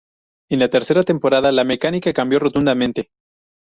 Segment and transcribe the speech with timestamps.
[0.49, 3.11] En la tercera temporada la mecánica cambió rotundamente.